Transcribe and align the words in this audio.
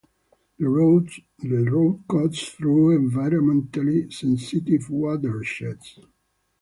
The 0.57 0.67
road 0.67 1.11
cuts 2.09 2.49
through 2.49 2.97
environmentally 3.07 4.11
sensitive 4.11 4.89
watersheds. 4.89 5.99